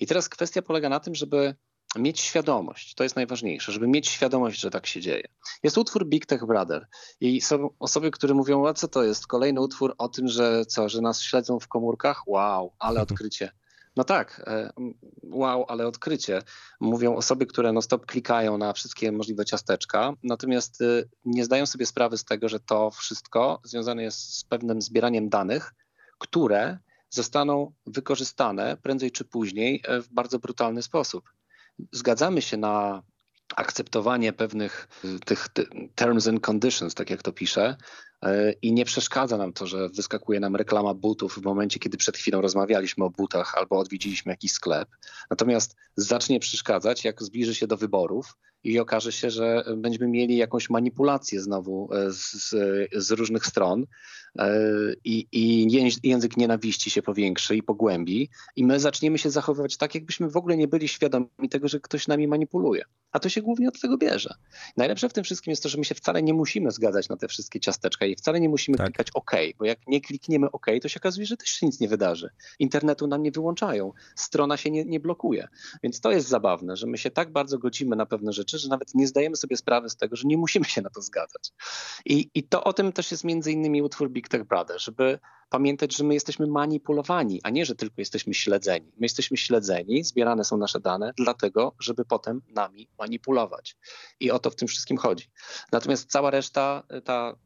[0.00, 1.54] I teraz kwestia polega na tym, żeby
[1.96, 5.28] mieć świadomość, to jest najważniejsze, żeby mieć świadomość, że tak się dzieje.
[5.62, 6.86] Jest utwór Big Tech Brother
[7.20, 9.26] i są osoby, które mówią, a co to jest?
[9.26, 12.28] Kolejny utwór o tym, że co, że nas śledzą w komórkach?
[12.28, 13.50] Wow, ale odkrycie.
[13.96, 14.70] No tak, e,
[15.22, 16.42] wow, ale odkrycie.
[16.80, 21.86] Mówią osoby, które no stop klikają na wszystkie możliwe ciasteczka, natomiast y, nie zdają sobie
[21.86, 25.74] sprawy z tego, że to wszystko związane jest z pewnym zbieraniem danych,
[26.18, 26.78] które
[27.10, 31.24] zostaną wykorzystane prędzej czy później e, w bardzo brutalny sposób.
[31.92, 33.02] Zgadzamy się na
[33.56, 35.48] akceptowanie pewnych y, tych
[35.94, 37.76] terms and conditions, tak jak to pisze,
[38.22, 42.16] e, i nie przeszkadza nam to, że wyskakuje nam reklama butów w momencie, kiedy przed
[42.16, 44.88] chwilą rozmawialiśmy o butach albo odwiedziliśmy jakiś sklep.
[45.30, 50.70] Natomiast zacznie przeszkadzać, jak zbliży się do wyborów i okaże się, że będziemy mieli jakąś
[50.70, 52.54] manipulację znowu e, z,
[52.92, 53.86] z różnych stron
[54.38, 54.50] e,
[55.04, 55.66] i, i
[56.02, 60.56] język nienawiści się powiększy i pogłębi i my zaczniemy się zachowywać tak, jakbyśmy w ogóle
[60.56, 62.84] nie byli świadomi tego, że ktoś nami manipuluje.
[63.14, 64.34] A to się głównie od tego bierze.
[64.76, 67.28] Najlepsze w tym wszystkim jest to, że my się wcale nie musimy zgadzać na te
[67.28, 68.86] wszystkie ciasteczka i wcale nie musimy tak.
[68.86, 71.88] klikać OK, bo jak nie klikniemy OK, to się okazuje, że też się nic nie
[71.88, 72.30] wydarzy.
[72.58, 75.48] Internetu nam nie wyłączają, strona się nie, nie blokuje.
[75.82, 78.94] Więc to jest zabawne, że my się tak bardzo godzimy na pewne rzeczy, że nawet
[78.94, 81.52] nie zdajemy sobie sprawy z tego, że nie musimy się na to zgadzać.
[82.04, 85.18] I, i to o tym też jest między innymi utwór Big Tech Brother, żeby
[85.54, 88.86] pamiętać, że my jesteśmy manipulowani, a nie, że tylko jesteśmy śledzeni.
[88.86, 93.76] My jesteśmy śledzeni, zbierane są nasze dane, dlatego, żeby potem nami manipulować.
[94.20, 95.30] I o to w tym wszystkim chodzi.
[95.72, 97.36] Natomiast cała reszta, ta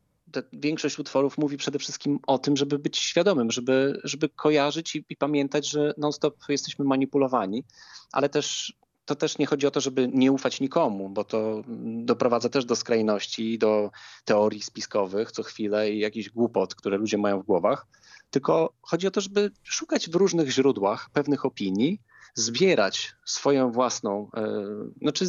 [0.52, 5.16] większość utworów mówi przede wszystkim o tym, żeby być świadomym, żeby, żeby kojarzyć i, i
[5.16, 7.64] pamiętać, że non-stop jesteśmy manipulowani,
[8.12, 8.72] ale też
[9.08, 11.62] to też nie chodzi o to, żeby nie ufać nikomu, bo to
[12.04, 13.90] doprowadza też do skrajności, do
[14.24, 17.86] teorii spiskowych co chwilę i jakichś głupot, które ludzie mają w głowach.
[18.30, 22.00] Tylko chodzi o to, żeby szukać w różnych źródłach pewnych opinii,
[22.34, 25.28] zbierać swoją własną, yy, znaczy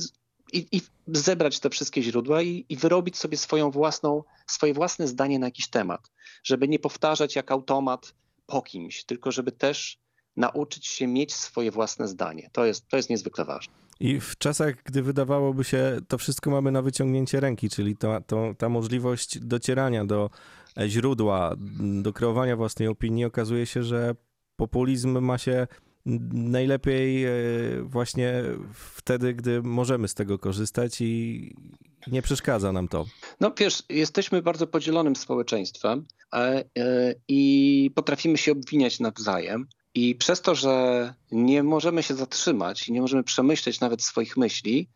[0.53, 5.39] i, i, zebrać te wszystkie źródła i, i, wyrobić sobie swoją własną, swoje własne zdanie
[5.39, 6.11] na jakiś temat,
[6.43, 8.13] żeby nie powtarzać jak automat
[8.45, 9.99] po kimś, tylko żeby też
[10.39, 12.49] nauczyć się mieć swoje własne zdanie.
[12.51, 13.73] To jest, to jest niezwykle ważne.
[13.99, 18.53] I w czasach, gdy wydawałoby się, to wszystko mamy na wyciągnięcie ręki, czyli to, to,
[18.57, 20.29] ta możliwość docierania do
[20.87, 21.55] źródła,
[22.01, 24.15] do kreowania własnej opinii, okazuje się, że
[24.55, 25.67] populizm ma się
[26.33, 27.31] najlepiej e,
[27.83, 31.53] właśnie wtedy, gdy możemy z tego korzystać i
[32.07, 33.05] nie przeszkadza nam to.
[33.39, 36.63] No wiesz, jesteśmy bardzo podzielonym społeczeństwem e, e,
[37.27, 39.67] i potrafimy się obwiniać nawzajem.
[39.93, 44.89] I przez to, że nie możemy się zatrzymać i nie możemy przemyśleć nawet swoich myśli,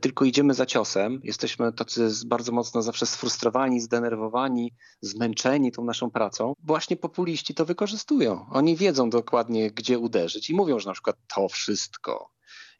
[0.00, 6.52] tylko idziemy za ciosem, jesteśmy tacy bardzo mocno zawsze sfrustrowani, zdenerwowani, zmęczeni tą naszą pracą,
[6.62, 8.46] właśnie populiści to wykorzystują.
[8.50, 12.30] Oni wiedzą dokładnie, gdzie uderzyć i mówią, że na przykład to wszystko,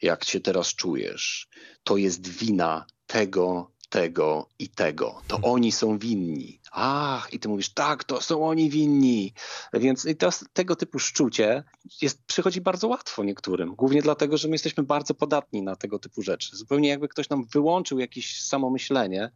[0.01, 1.47] jak się teraz czujesz,
[1.83, 5.21] to jest wina tego, tego i tego.
[5.27, 6.58] To oni są winni.
[6.71, 9.33] Ach, i ty mówisz, tak, to są oni winni.
[9.73, 11.63] Więc to, tego typu szczucie
[12.01, 13.75] jest, przychodzi bardzo łatwo niektórym.
[13.75, 16.57] Głównie dlatego, że my jesteśmy bardzo podatni na tego typu rzeczy.
[16.57, 19.31] Zupełnie jakby ktoś nam wyłączył jakieś samomyślenie,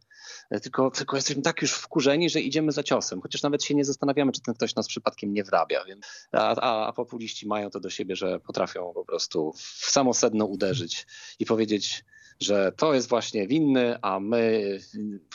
[0.62, 3.20] tylko, tylko jesteśmy tak już wkurzeni, że idziemy za ciosem.
[3.20, 5.84] Chociaż nawet się nie zastanawiamy, czy ten ktoś nas przypadkiem nie wrabia.
[5.84, 10.14] Więc, a, a, a populiści mają to do siebie, że potrafią po prostu w samo
[10.14, 11.06] sedno uderzyć
[11.38, 12.04] i powiedzieć,
[12.40, 14.62] że to jest właśnie winny, a my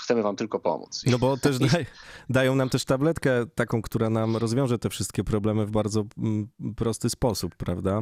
[0.03, 1.03] chcemy wam tylko pomóc.
[1.05, 1.85] No bo też daj,
[2.29, 7.09] dają nam też tabletkę taką, która nam rozwiąże te wszystkie problemy w bardzo mm, prosty
[7.09, 8.01] sposób, prawda?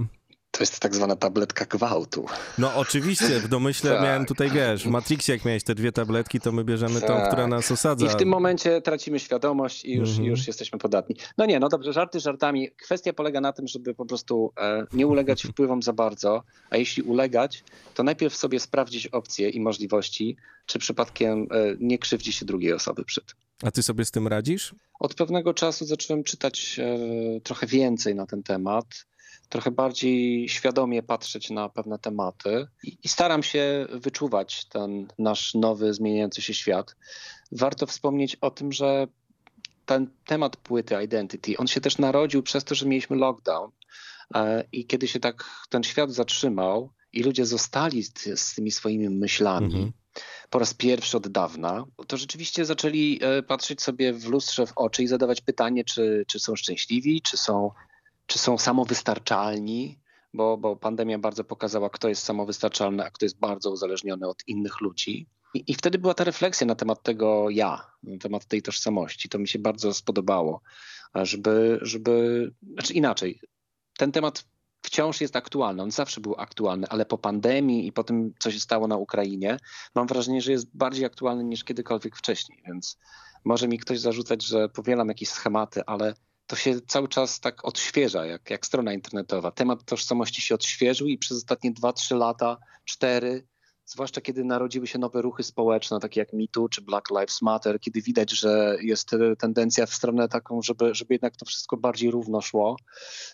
[0.52, 2.26] To jest tak zwana tabletka gwałtu.
[2.58, 4.04] No oczywiście, w domyśle tak.
[4.04, 7.10] miałem tutaj, wiesz, w Matrixie jak miałeś te dwie tabletki, to my bierzemy tak.
[7.10, 8.06] tą, która nas osadza.
[8.06, 10.28] I w tym momencie tracimy świadomość i już, mhm.
[10.28, 11.16] już jesteśmy podatni.
[11.38, 12.72] No nie, no dobrze, żarty żartami.
[12.72, 17.04] Kwestia polega na tym, żeby po prostu e, nie ulegać wpływom za bardzo, a jeśli
[17.04, 22.74] ulegać, to najpierw sobie sprawdzić opcje i możliwości, czy przypadkiem e, nie krzywdzi się drugiej
[22.74, 23.36] osoby przy tym.
[23.64, 24.76] A ty sobie z tym radzisz?
[25.00, 28.86] Od pewnego czasu zacząłem czytać e, trochę więcej na ten temat
[29.50, 35.94] trochę bardziej świadomie patrzeć na pewne tematy i, i staram się wyczuwać ten nasz nowy,
[35.94, 36.96] zmieniający się świat.
[37.52, 39.08] Warto wspomnieć o tym, że
[39.86, 43.72] ten temat płyty Identity, on się też narodził przez to, że mieliśmy lockdown.
[44.36, 49.66] E, I kiedy się tak ten świat zatrzymał i ludzie zostali z, tymi swoimi myślami,
[49.66, 49.92] mhm.
[50.50, 55.04] po raz pierwszy od dawna, to rzeczywiście zaczęli e, patrzeć sobie w lustrze w oczy
[55.04, 57.72] i zadawać pytanie, czy, czy są szczęśliwi, czy są
[58.28, 60.00] czy są samowystarczalni,
[60.34, 64.82] bo, bo pandemia bardzo pokazała, kto jest samowystarczalny, a kto jest bardzo uzależniony od innych
[64.82, 65.28] ludzi.
[65.54, 69.30] I, I, wtedy była ta refleksja na temat tego ja, na temat tej tożsamości.
[69.30, 70.62] To mi się bardzo spodobało,
[71.16, 73.40] żeby, żeby znaczy inaczej,
[73.98, 74.46] ten temat
[74.82, 78.60] wciąż jest aktualny, on zawsze był aktualny, ale po pandemii i po tym, co się
[78.60, 79.58] stało na Ukrainie,
[79.96, 82.98] mam wrażenie, że jest bardziej aktualny niż kiedykolwiek wcześniej, więc
[83.46, 86.14] może mi ktoś zarzucać, że powielam jakieś schematy, ale
[86.48, 89.52] to się cały czas tak odświeża, jak, jak strona internetowa.
[89.52, 93.48] Temat tożsamości się odświeżył i przez ostatnie 2-3 lata, 4
[93.88, 98.02] zwłaszcza kiedy narodziły się nowe ruchy społeczne, takie jak MeToo czy Black Lives Matter, kiedy
[98.02, 102.76] widać, że jest tendencja w stronę taką, żeby, żeby jednak to wszystko bardziej równo szło,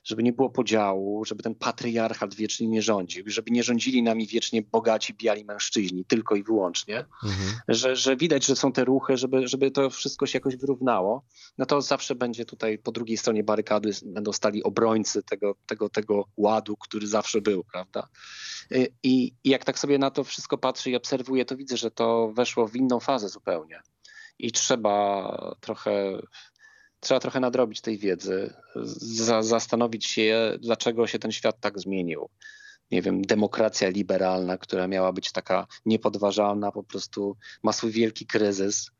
[0.04, 4.62] żeby nie było podziału, żeby ten patriarchat wiecznie nie rządził, żeby nie rządzili nami wiecznie
[4.62, 7.52] bogaci, biali mężczyźni, tylko i wyłącznie, mhm.
[7.68, 11.26] że, że widać, że są te ruchy, żeby, żeby to wszystko się jakoś wyrównało,
[11.58, 16.26] no to zawsze będzie tutaj po drugiej stronie barykady będą stali obrońcy tego, tego, tego
[16.38, 18.08] ładu, który zawsze był, prawda?
[19.04, 21.92] I, i jak tak sobie na to wszystko wszystko patrzę i obserwuję, to widzę, że
[21.92, 23.82] to weszło w inną fazę zupełnie.
[24.40, 26.20] I trzeba trochę,
[27.00, 32.30] trzeba trochę nadrobić tej wiedzy, za, zastanowić się, dlaczego się ten świat tak zmienił.
[32.92, 38.92] Nie wiem, demokracja liberalna, która miała być taka niepodważalna, po prostu ma swój wielki kryzys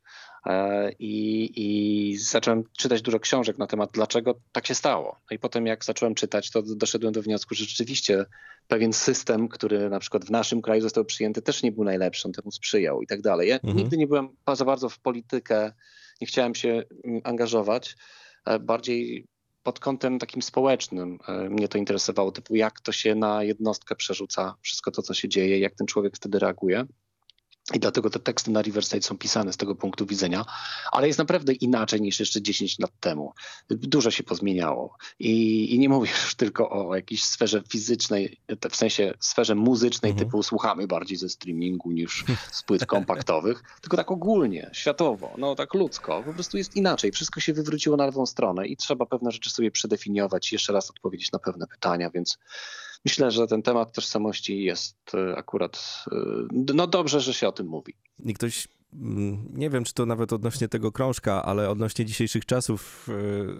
[0.98, 5.20] I, I zacząłem czytać dużo książek na temat, dlaczego tak się stało.
[5.30, 8.24] No i potem, jak zacząłem czytać, to doszedłem do wniosku, że rzeczywiście
[8.68, 12.32] pewien system, który na przykład w naszym kraju został przyjęty, też nie był najlepszy, on
[12.32, 13.48] temu sprzyjał i tak dalej.
[13.48, 13.76] Ja mhm.
[13.76, 15.72] nigdy nie byłem za bardzo w politykę,
[16.20, 17.96] nie chciałem się mm, angażować.
[18.46, 19.26] E, bardziej
[19.62, 24.54] pod kątem takim społecznym e, mnie to interesowało, typu jak to się na jednostkę przerzuca,
[24.62, 26.86] wszystko to, co się dzieje, jak ten człowiek wtedy reaguje.
[27.72, 30.44] I dlatego te teksty na Riverside są pisane z tego punktu widzenia,
[30.92, 33.32] ale jest naprawdę inaczej niż jeszcze 10 lat temu.
[33.68, 39.14] Dużo się pozmieniało i, i nie mówię już tylko o jakiejś sferze fizycznej, w sensie
[39.20, 40.26] sferze muzycznej, mhm.
[40.26, 45.74] typu słuchamy bardziej ze streamingu niż z płyt kompaktowych, tylko tak ogólnie, światowo, no tak
[45.74, 47.12] ludzko, po prostu jest inaczej.
[47.12, 51.32] Wszystko się wywróciło na lewą stronę i trzeba pewne rzeczy sobie przedefiniować, jeszcze raz odpowiedzieć
[51.32, 52.38] na pewne pytania, więc
[53.04, 56.16] myślę, że ten temat tożsamości jest e, akurat, e,
[56.74, 57.94] no dobrze, że się o tym mówi.
[58.24, 63.08] I ktoś, mm, nie wiem, czy to nawet odnośnie tego krążka, ale odnośnie dzisiejszych czasów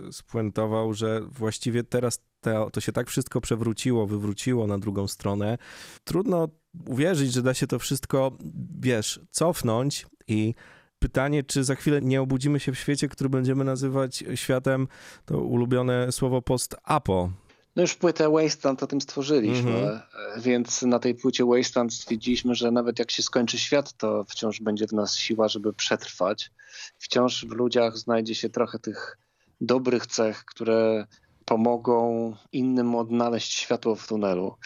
[0.08, 5.58] e, spuentował, że właściwie teraz to, to się tak wszystko przewróciło, wywróciło na drugą stronę.
[6.04, 6.48] Trudno
[6.86, 8.32] uwierzyć, że da się to wszystko,
[8.80, 10.54] wiesz, cofnąć i
[10.98, 14.88] pytanie, czy za chwilę nie obudzimy się w świecie, który będziemy nazywać światem,
[15.24, 17.30] to ulubione słowo post-apo,
[17.76, 20.00] no już płytę Wasteland o tym stworzyliśmy, mm -hmm.
[20.40, 24.86] więc na tej płycie Wasteland stwierdziliśmy, że nawet jak się skończy świat, to wciąż będzie
[24.86, 26.50] w nas siła, żeby przetrwać.
[26.98, 29.18] Wciąż w ludziach znajdzie się trochę tych
[29.60, 31.06] dobrych cech, które
[31.44, 34.56] pomogą innym odnaleźć światło w tunelu.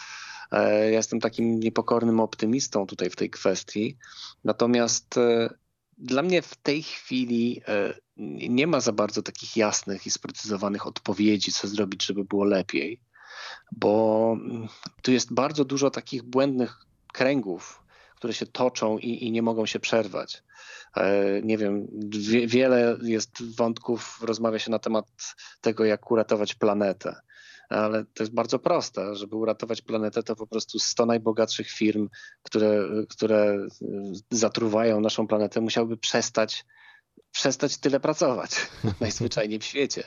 [0.51, 3.97] E, ja jestem takim niepokornym optymistą tutaj w tej kwestii.
[4.43, 5.49] Natomiast e,
[5.99, 7.61] dla mnie w tej chwili
[8.49, 12.99] nie ma za bardzo takich jasnych i sprecyzowanych odpowiedzi, co zrobić, żeby było lepiej,
[13.71, 14.67] bo mm,
[15.01, 16.77] tu jest bardzo dużo takich błędnych
[17.13, 17.83] kręgów,
[18.15, 20.43] które się toczą i, i nie mogą się przerwać.
[20.95, 25.05] E, nie wiem, wie, wiele jest wątków, rozmawia się na temat
[25.61, 27.15] tego, jak uratować planetę
[27.69, 29.15] ale to jest bardzo proste.
[29.15, 32.09] Żeby uratować planetę, to po prostu 100 najbogatszych firm,
[32.43, 33.67] które, które
[34.31, 36.65] zatruwają naszą planetę, musiałyby przestać
[37.31, 38.51] przestać tyle pracować
[39.01, 40.03] najzwyczajniej w świecie.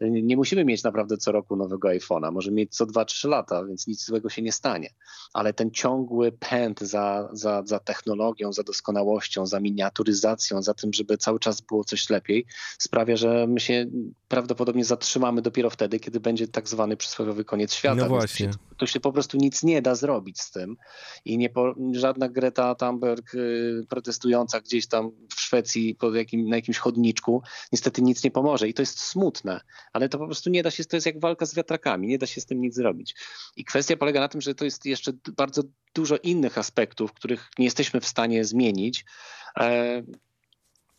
[0.00, 4.04] Nie musimy mieć naprawdę co roku nowego iPhone'a, może mieć co 2-3 lata, więc nic
[4.04, 4.90] złego się nie stanie.
[5.32, 11.18] Ale ten ciągły pęd za, za, za technologią, za doskonałością, za miniaturyzacją, za tym, żeby
[11.18, 12.46] cały czas było coś lepiej,
[12.78, 13.86] sprawia, że my się
[14.28, 17.94] prawdopodobnie zatrzymamy dopiero wtedy, kiedy będzie tak zwany przysłowiowy koniec świata.
[17.94, 18.46] No właśnie.
[18.46, 20.76] To się, to się, po prostu nic nie da zrobić z tym
[21.24, 26.56] i nie po, żadna Greta Thunberg y, protestująca gdzieś tam w Szwecji pod jakim, na
[26.64, 28.68] jakimś chodniczku, niestety nic nie pomoże.
[28.68, 29.60] I to jest smutne,
[29.92, 32.26] ale to po prostu nie da się, to jest jak walka z wiatrakami, nie da
[32.26, 33.14] się z tym nic zrobić.
[33.56, 35.62] I kwestia polega na tym, że to jest jeszcze bardzo
[35.94, 39.04] dużo innych aspektów, których nie jesteśmy w stanie zmienić.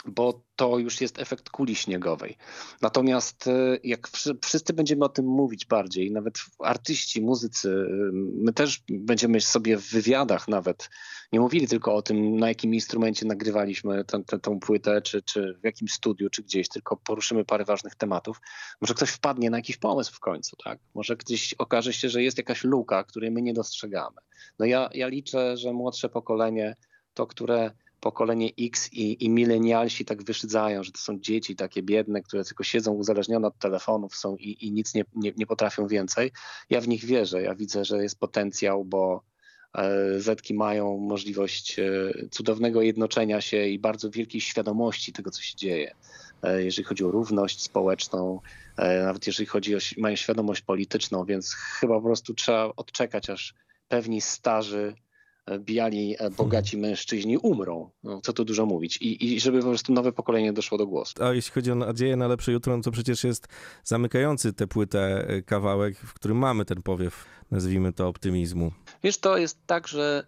[0.07, 2.37] Bo to już jest efekt kuli śniegowej.
[2.81, 4.09] Natomiast e, jak
[4.43, 8.09] wszyscy będziemy o tym mówić bardziej, nawet artyści, muzycy, e,
[8.43, 10.89] my też będziemy sobie w wywiadach nawet
[11.31, 15.57] nie mówili tylko o tym, na jakim instrumencie nagrywaliśmy tę, tę, tę płytę, czy, czy
[15.61, 18.41] w jakim studiu, czy gdzieś, tylko poruszymy parę ważnych tematów.
[18.81, 20.79] Może ktoś wpadnie na jakiś pomysł w końcu, tak?
[20.93, 24.17] Może gdzieś okaże się, że jest jakaś luka, której my nie dostrzegamy.
[24.59, 26.75] No ja, ja liczę, że młodsze pokolenie,
[27.13, 32.21] to które pokolenie X i, i milenialsi tak wyszydzają, że to są dzieci takie biedne,
[32.21, 36.31] które tylko siedzą uzależnione od telefonów są i, i nic nie, nie, nie potrafią więcej.
[36.69, 39.23] Ja w nich wierzę, ja widzę, że jest potencjał, bo
[39.77, 45.55] e, Zetki mają możliwość e, cudownego jednoczenia się i bardzo wielkiej świadomości tego, co się
[45.55, 45.95] dzieje.
[46.43, 48.39] E, jeżeli chodzi o równość społeczną,
[48.77, 53.53] nawet jeżeli chodzi o mają świadomość polityczną, więc chyba po prostu trzeba odczekać, aż
[53.87, 54.95] pewni starzy
[55.59, 57.89] bijali e, bogaci mężczyźni umrą.
[58.03, 58.97] No, co tu dużo mówić.
[58.97, 61.23] I, I żeby po prostu nowe pokolenie doszło do głosu.
[61.23, 63.47] A jeśli chodzi o nadzieję na lepsze jutro, no to przecież jest
[63.83, 68.71] zamykający tę płytę e, kawałek, w którym mamy ten powiew, nazwijmy to, optymizmu.
[69.03, 70.25] Wiesz, to jest tak, że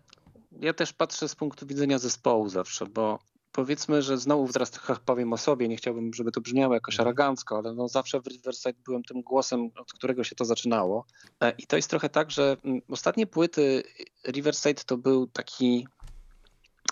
[0.61, 3.19] ja też patrzę z punktu widzenia zespołu zawsze, bo
[3.57, 7.07] powiedzmy, że znowu teraz trochę powiem o sobie, nie chciałbym, żeby to brzmiało jakoś mhm.
[7.07, 11.05] arogancko, ale no zawsze w Riverside byłem tym głosem, od którego się to zaczynało.
[11.41, 13.83] E, I to jest trochę tak, że mm, ostatnie płyty
[14.27, 15.87] Riverside to był taki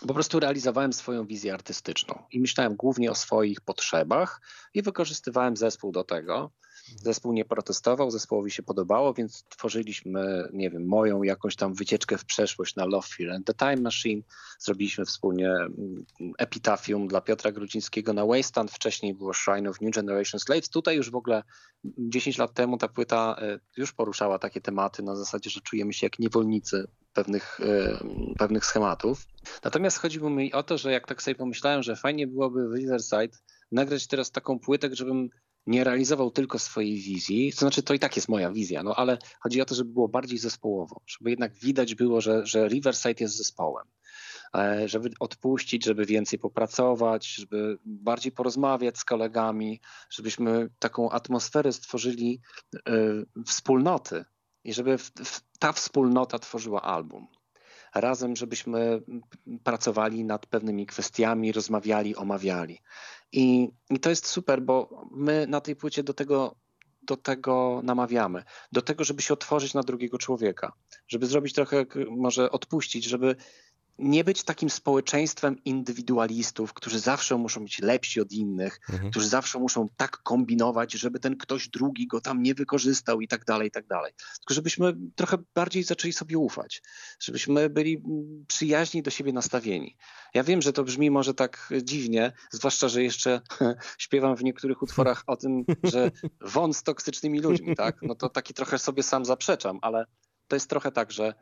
[0.08, 4.41] po prostu realizowałem swoją wizję artystyczną i myślałem głównie o swoich potrzebach
[4.73, 6.51] i wykorzystywałem zespół do tego.
[6.88, 12.25] Zespół nie protestował, zespołowi się podobało, więc tworzyliśmy, nie wiem, moją jakąś tam wycieczkę w
[12.25, 14.21] przeszłość na Love, Fear and the Time Machine.
[14.59, 16.05] Zrobiliśmy wspólnie mm,
[16.38, 18.71] epitafium dla Piotra Grudzińskiego na Wasteland.
[18.71, 20.69] Wcześniej było Shrine of New Generation Slaves.
[20.69, 21.43] Tutaj już w ogóle
[21.97, 26.05] 10 lat temu ta płyta e, już poruszała takie tematy na zasadzie, że czujemy się
[26.05, 27.99] jak niewolnicy pewnych, e,
[28.38, 29.25] pewnych schematów.
[29.63, 33.38] Natomiast chodziło mi o to, że jak tak sobie pomyślałem, że fajnie byłoby w Riverside
[33.71, 35.29] nagrać teraz taką płytę, żebym
[35.68, 39.18] nie realizował tylko swojej wizji, to znaczy to i tak jest moja wizja, no ale
[39.39, 43.38] chodzi o to, żeby było bardziej zespołowo, żeby jednak widać było, że, że Riverside jest
[43.38, 43.88] zespołem.
[44.55, 52.41] E, żeby odpuścić, żeby więcej popracować, żeby bardziej porozmawiać z kolegami, żebyśmy taką atmosferę stworzyli
[52.76, 52.82] y,
[53.45, 54.26] wspólnoty
[54.63, 57.28] i żeby w, w, ta wspólnota tworzyła album
[57.95, 59.01] razem, żebyśmy
[59.63, 62.81] pracowali nad pewnymi kwestiami, rozmawiali, omawiali.
[63.31, 66.55] I, I to jest super, bo my na tej płycie do tego
[67.05, 70.73] do tego namawiamy, do tego, żeby się otworzyć na drugiego człowieka,
[71.07, 73.35] żeby zrobić trochę, może odpuścić, żeby
[73.99, 79.11] nie być takim społeczeństwem indywidualistów, którzy zawsze muszą być lepsi od innych, mhm.
[79.11, 83.45] którzy zawsze muszą tak kombinować, żeby ten ktoś drugi go tam nie wykorzystał i tak
[83.45, 84.13] dalej, i tak dalej.
[84.39, 86.81] Tylko żebyśmy trochę bardziej zaczęli sobie ufać,
[87.19, 88.03] żebyśmy byli
[88.47, 89.97] przyjaźni do siebie nastawieni.
[90.33, 93.41] Ja wiem, że to brzmi może tak dziwnie, zwłaszcza, że jeszcze
[93.97, 97.95] śpiewam w niektórych utworach o tym, że won z toksycznymi ludźmi, tak?
[98.01, 100.05] No to taki trochę sobie sam zaprzeczam, ale
[100.47, 101.33] to jest trochę tak, że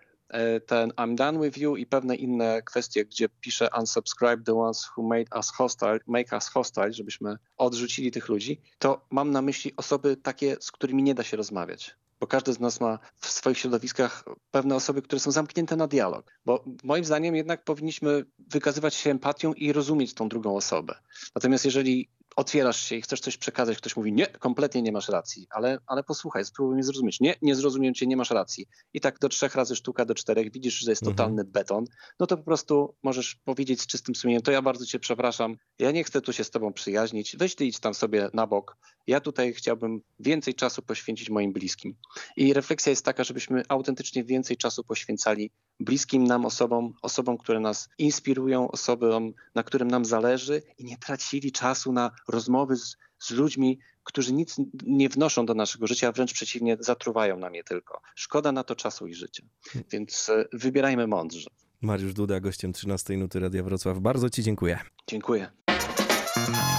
[0.66, 5.04] ten I'm done with you i pewne inne kwestie, gdzie piszę unsubscribe the ones who
[5.04, 10.18] made us hostile, make us hostile, żebyśmy odrzucili tych ludzi, to mam na myśli osoby
[10.18, 11.96] takie, z którymi nie da się rozmawiać.
[12.20, 16.32] Bo każdy z nas ma w swoich środowiskach pewne osoby, które są zamknięte na dialog.
[16.46, 20.96] Bo moim zdaniem jednak powinniśmy wykazywać się empatią i rozumieć tą drugą osobę.
[21.36, 25.48] Natomiast jeżeli otwierasz się i chcesz coś przekazać, ktoś mówi, nie, kompletnie nie masz racji,
[25.50, 27.20] ale, ale posłuchaj, spróbuj mnie zrozumieć.
[27.20, 28.68] Nie, nie zrozumiem cię, nie masz racji.
[28.94, 31.16] I tak do trzech razy sztuka, do czterech, widzisz, że jest mhm.
[31.16, 31.86] totalny beton,
[32.20, 35.92] no to po prostu możesz powiedzieć z czystym sumieniem, to ja bardzo cię przepraszam, ja
[35.92, 38.78] nie chcę tu się z tobą przyjaźnić, weź ty idź tam sobie na bok,
[39.08, 41.96] ja tutaj chciałbym więcej czasu poświęcić moim bliskim.
[42.38, 47.90] I refleksja jest taka, żebyśmy autentycznie więcej czasu poświęcali bliskim nam osobom, osobom, które nas
[47.98, 53.80] inspirują, osobom, na którym nam zależy i nie tracili czasu na rozmowy z, z ludźmi,
[54.04, 54.56] którzy nic
[54.86, 58.02] nie wnoszą do naszego życia, a wręcz przeciwnie, zatruwają nam je tylko.
[58.16, 59.44] Szkoda na to czasu i życia.
[59.92, 61.50] Więc e, wybierajmy mądrze.
[61.82, 64.00] Mariusz Duda, gościem 13 Nuty Radia Wrocław.
[64.00, 64.80] Bardzo Ci dziękuję.
[65.08, 65.52] Dziękuję.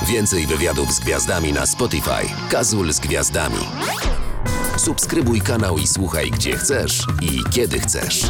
[0.09, 2.51] Więcej wywiadów z gwiazdami na Spotify.
[2.51, 3.59] Kazul z gwiazdami.
[4.77, 8.23] Subskrybuj kanał i słuchaj gdzie chcesz i kiedy chcesz.